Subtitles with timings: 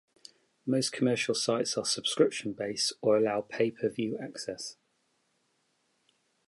[0.65, 4.75] Most commercial sites are subscription-based, or allow pay-per-view access.